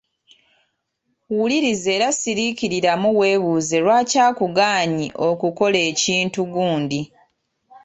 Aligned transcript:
Wuliriza 1.35 1.89
era 1.97 2.07
siriikiriramu 2.19 3.09
weebuuze 3.19 3.77
lwaki 3.83 4.17
akugaanyi 4.27 5.07
okukola 5.29 5.77
ekintu 5.91 6.39
gundi. 6.53 7.01